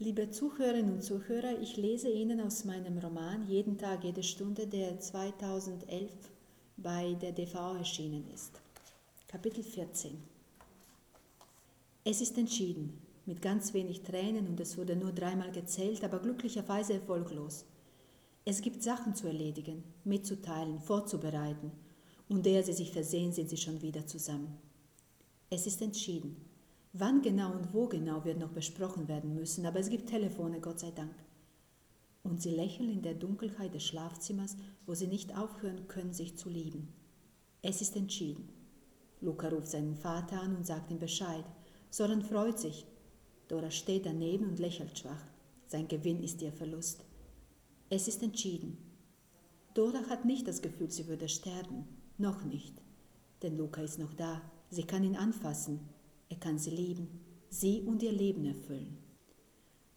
[0.00, 5.00] Liebe Zuhörerinnen und Zuhörer, ich lese Ihnen aus meinem Roman Jeden Tag, jede Stunde, der
[5.00, 6.12] 2011
[6.76, 8.52] bei der DV erschienen ist.
[9.26, 10.16] Kapitel 14.
[12.04, 16.92] Es ist entschieden, mit ganz wenig Tränen und es wurde nur dreimal gezählt, aber glücklicherweise
[16.92, 17.64] erfolglos.
[18.44, 21.72] Es gibt Sachen zu erledigen, mitzuteilen, vorzubereiten
[22.28, 24.58] und ehe sie sich versehen, sind sie schon wieder zusammen.
[25.50, 26.36] Es ist entschieden.
[26.92, 30.80] Wann genau und wo genau wird noch besprochen werden müssen, aber es gibt Telefone, Gott
[30.80, 31.14] sei Dank.
[32.22, 34.56] Und sie lächeln in der Dunkelheit des Schlafzimmers,
[34.86, 36.88] wo sie nicht aufhören können, sich zu lieben.
[37.62, 38.48] Es ist entschieden.
[39.20, 41.44] Luca ruft seinen Vater an und sagt ihm Bescheid.
[41.90, 42.86] Soren freut sich.
[43.48, 45.22] Dora steht daneben und lächelt schwach.
[45.66, 47.04] Sein Gewinn ist ihr Verlust.
[47.90, 48.78] Es ist entschieden.
[49.74, 51.86] Dora hat nicht das Gefühl, sie würde sterben.
[52.18, 52.74] Noch nicht.
[53.42, 54.42] Denn Luca ist noch da.
[54.70, 55.80] Sie kann ihn anfassen,
[56.28, 57.08] er kann sie lieben,
[57.48, 58.98] sie und ihr Leben erfüllen.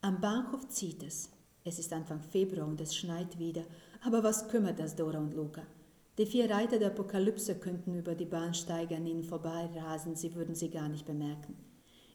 [0.00, 1.30] Am Bahnhof zieht es.
[1.64, 3.64] Es ist Anfang Februar und es schneit wieder,
[4.02, 5.62] aber was kümmert das Dora und Luca?
[6.18, 10.70] Die vier Reiter der Apokalypse könnten über die Bahnsteige an ihnen vorbeirasen, sie würden sie
[10.70, 11.56] gar nicht bemerken.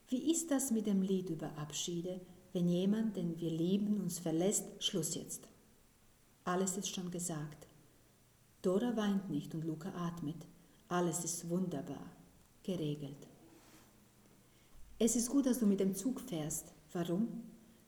[0.08, 2.20] Wie ist das mit dem Lied über Abschiede,
[2.54, 4.66] wenn jemand, den wir lieben, uns verlässt?
[4.84, 5.48] Schluss jetzt.
[6.44, 7.68] Alles ist schon gesagt.
[8.62, 10.48] Dora weint nicht und Luca atmet.
[10.88, 12.06] Alles ist wunderbar,
[12.64, 13.31] geregelt.
[15.04, 16.76] Es ist gut, dass du mit dem Zug fährst.
[16.94, 17.28] Warum?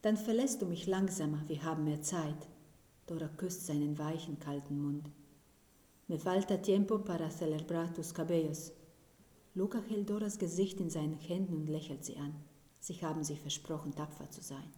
[0.01, 2.47] Dann verlässt du mich langsamer, wir haben mehr Zeit.
[3.05, 5.11] Dora küsst seinen weichen, kalten Mund.
[6.07, 8.71] Me falta tiempo para celebrar tus cabellos.
[9.53, 12.33] Luca hält Doras Gesicht in seinen Händen und lächelt sie an.
[12.79, 14.73] Sie haben sich versprochen, tapfer zu sein.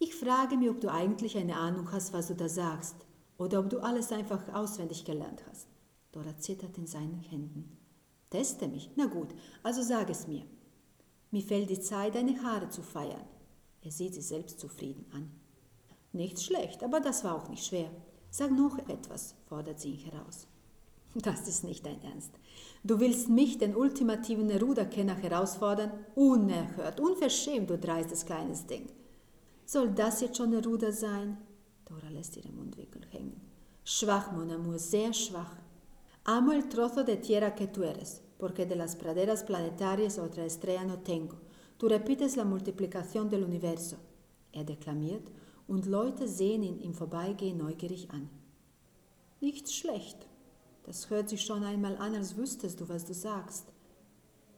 [0.00, 2.96] Ich frage mich, ob du eigentlich eine Ahnung hast, was du da sagst,
[3.38, 5.68] oder ob du alles einfach auswendig gelernt hast.
[6.10, 7.78] Dora zittert in seinen Händen.
[8.30, 8.90] Teste mich.
[8.96, 9.28] Na gut,
[9.62, 10.44] also sag es mir.
[11.30, 13.24] Mir fällt die Zeit, deine Haare zu feiern.
[13.82, 15.30] Er sieht sie selbstzufrieden an.
[16.12, 17.90] Nicht schlecht, aber das war auch nicht schwer.
[18.30, 20.46] Sag noch etwas, fordert sie ihn heraus.
[21.14, 22.30] Das ist nicht dein Ernst.
[22.84, 25.92] Du willst mich, den ultimativen Neruda-Kenner, herausfordern?
[26.14, 28.86] Unerhört, unverschämt, du dreistes kleines Ding.
[29.66, 31.38] Soll das jetzt schon Neruda sein?
[31.84, 33.40] Dora lässt ihren Mundwinkel hängen.
[33.84, 35.56] Schwach, mon amour, sehr schwach.
[36.24, 40.84] Amo el trozo de tierra que tú eres porque de las praderas planetarias otra estrella
[40.84, 41.36] no tengo.
[41.78, 43.96] Du repites la multiplicación del universo.
[44.52, 45.30] Er deklamiert
[45.68, 48.28] und Leute sehen ihn im Vorbeigehen neugierig an.
[49.40, 50.26] Nicht schlecht.
[50.84, 53.66] Das hört sich schon einmal an, als wüsstest du, was du sagst.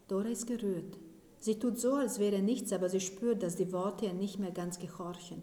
[0.09, 0.99] Dora ist gerührt.
[1.38, 4.53] Sie tut so, als wäre nichts, aber sie spürt, dass die Worte ihr nicht mehr
[4.53, 5.43] ganz gehorchen.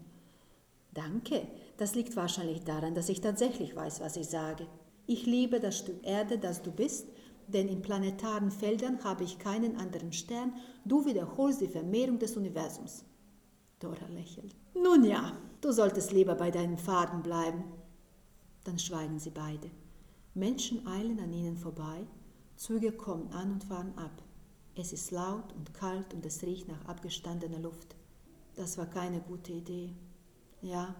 [0.92, 1.46] Danke,
[1.76, 4.66] das liegt wahrscheinlich daran, dass ich tatsächlich weiß, was ich sage.
[5.06, 7.06] Ich liebe das Stück Erde, das du bist,
[7.50, 13.04] denn in planetaren Feldern habe ich keinen anderen Stern, du wiederholst die Vermehrung des Universums.
[13.78, 14.54] Dora lächelt.
[14.74, 17.64] Nun ja, du solltest lieber bei deinen Faden bleiben.
[18.64, 19.70] Dann schweigen sie beide.
[20.34, 22.06] Menschen eilen an ihnen vorbei,
[22.56, 24.22] Züge kommen an und fahren ab.
[24.74, 27.96] Es ist laut und kalt und es riecht nach abgestandener Luft.
[28.54, 29.94] Das war keine gute Idee.
[30.62, 30.94] Ja,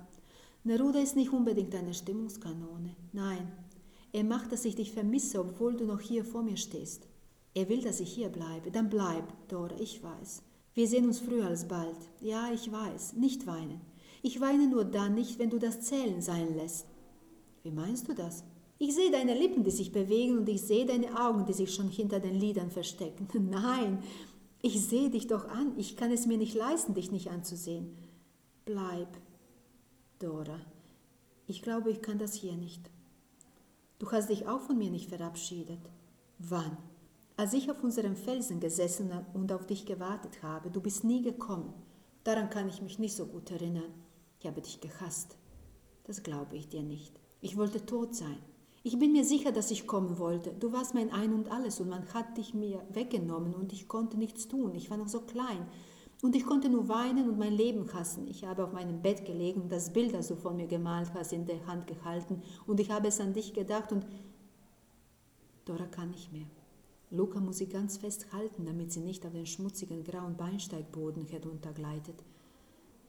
[0.65, 2.97] Neruda ist nicht unbedingt eine Stimmungskanone.
[3.13, 3.53] Nein,
[4.13, 7.07] er macht, dass ich dich vermisse, obwohl du noch hier vor mir stehst.
[7.55, 8.71] Er will, dass ich hier bleibe.
[8.71, 10.43] Dann bleib, Dora, ich weiß.
[10.75, 11.97] Wir sehen uns früher als bald.
[12.21, 13.15] Ja, ich weiß.
[13.15, 13.81] Nicht weinen.
[14.23, 16.87] Ich weine nur dann nicht, wenn du das Zählen sein lässt.
[17.63, 18.45] Wie meinst du das?
[18.79, 21.89] Ich sehe deine Lippen, die sich bewegen, und ich sehe deine Augen, die sich schon
[21.89, 23.29] hinter den Lidern verstecken.
[23.51, 24.03] Nein,
[24.63, 25.75] ich sehe dich doch an.
[25.77, 27.97] Ich kann es mir nicht leisten, dich nicht anzusehen.
[28.65, 29.09] Bleib,
[30.19, 30.61] Dora.
[31.47, 32.91] Ich glaube, ich kann das hier nicht.
[34.01, 35.79] Du hast dich auch von mir nicht verabschiedet.
[36.39, 36.79] Wann?
[37.37, 41.75] Als ich auf unserem Felsen gesessen und auf dich gewartet habe, du bist nie gekommen.
[42.25, 43.93] Daran kann ich mich nicht so gut erinnern.
[44.41, 45.37] Ich habe dich gehasst.
[46.05, 47.21] Das glaube ich dir nicht.
[47.43, 48.39] Ich wollte tot sein.
[48.83, 50.55] Ich bin mir sicher, dass ich kommen wollte.
[50.55, 54.17] Du warst mein Ein und alles und man hat dich mir weggenommen und ich konnte
[54.17, 54.75] nichts tun.
[54.75, 55.67] Ich war noch so klein.
[56.23, 58.29] Und ich konnte nur weinen und mein Leben hassen.
[58.29, 61.33] Ich habe auf meinem Bett gelegen und das Bild, das du von mir gemalt hast,
[61.33, 62.43] in der Hand gehalten.
[62.67, 64.07] Und ich habe es an dich gedacht und
[65.65, 66.47] Dora kann nicht mehr.
[67.11, 72.23] Luca muss sie ganz fest halten, damit sie nicht auf den schmutzigen grauen Beinsteigboden heruntergleitet.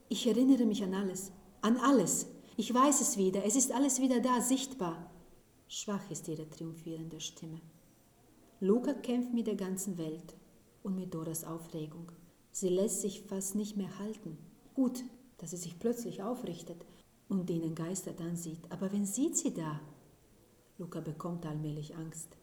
[0.08, 2.26] Ich erinnere mich an alles, an alles.
[2.56, 5.10] Ich weiß es wieder, es ist alles wieder da, sichtbar.
[5.68, 7.60] Schwach ist ihre triumphierende Stimme.
[8.60, 10.34] Luca kämpft mit der ganzen Welt
[10.82, 12.10] und mit Doras Aufregung.
[12.52, 14.36] Sie lässt sich fast nicht mehr halten.
[14.74, 15.04] Gut,
[15.38, 16.84] dass sie sich plötzlich aufrichtet
[17.28, 18.60] und ihn entgeistert ansieht.
[18.68, 19.80] Aber wen sieht sie da?
[20.78, 22.36] Luca bekommt allmählich Angst.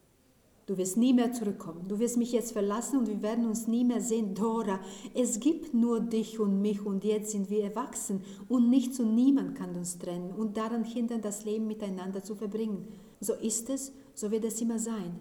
[0.66, 1.88] Du wirst nie mehr zurückkommen.
[1.88, 4.36] Du wirst mich jetzt verlassen und wir werden uns nie mehr sehen.
[4.36, 4.80] Dora,
[5.16, 9.56] es gibt nur dich und mich und jetzt sind wir erwachsen und nichts und niemand
[9.56, 12.88] kann uns trennen und daran hindern, das Leben miteinander zu verbringen.
[13.20, 15.20] So ist es, so wird es immer sein.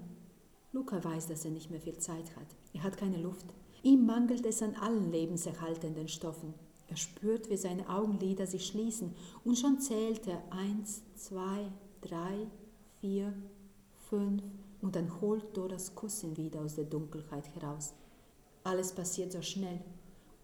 [0.72, 2.46] Luca weiß, dass er nicht mehr viel Zeit hat.
[2.74, 3.46] Er hat keine Luft.
[3.82, 6.54] Ihm mangelt es an allen lebenserhaltenden Stoffen.
[6.88, 9.14] Er spürt, wie seine Augenlider sich schließen
[9.44, 11.70] und schon zählt er eins, zwei,
[12.00, 12.46] drei,
[13.00, 13.32] vier,
[14.08, 14.42] fünf,
[14.80, 17.94] und dann holt Doras Kussen wieder aus der Dunkelheit heraus.
[18.64, 19.80] Alles passiert so schnell,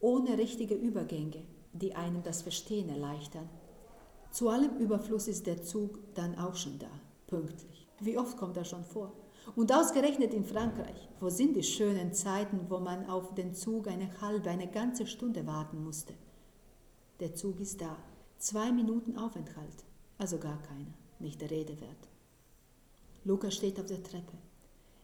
[0.01, 1.43] ohne richtige Übergänge,
[1.73, 3.49] die einem das Verstehen erleichtern.
[4.31, 6.91] Zu allem Überfluss ist der Zug dann auch schon da,
[7.27, 7.87] pünktlich.
[8.01, 9.13] Wie oft kommt das schon vor?
[9.57, 14.21] Und ausgerechnet in Frankreich, wo sind die schönen Zeiten, wo man auf den Zug eine
[14.21, 16.15] halbe, eine ganze Stunde warten musste?
[17.21, 17.97] Der Zug ist da,
[18.39, 19.85] zwei Minuten Aufenthalt,
[20.19, 22.09] also gar keiner, nicht der Rede wert.
[23.25, 24.37] Lucas steht auf der Treppe.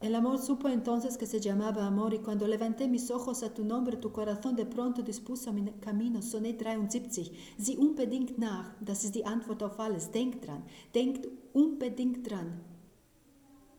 [0.00, 3.64] El amor supo entonces que se llamaba amor y cuando levanté mis ojos a tu
[3.64, 6.22] nombre, tu corazón de pronto dispuso mi camino.
[6.22, 7.30] Sonett 73.
[7.58, 10.10] Sieh unbedingt nach, das ist die Antwort auf alles.
[10.10, 10.62] Denkt dran,
[10.94, 12.60] denkt unbedingt dran.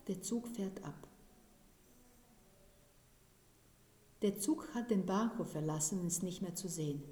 [0.08, 1.08] Der Zug fährt ab.
[4.22, 7.02] Der Zug hat den Bahnhof verlassen und ist nicht mehr zu sehen.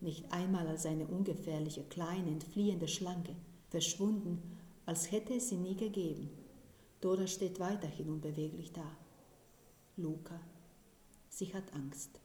[0.00, 3.36] Nicht einmal als eine ungefährliche, kleine, entfliehende Schlange,
[3.68, 6.30] verschwunden, als hätte es sie nie gegeben.
[7.00, 8.96] Dora steht weiterhin unbeweglich da.
[9.96, 10.40] Luca,
[11.28, 12.19] sie hat Angst.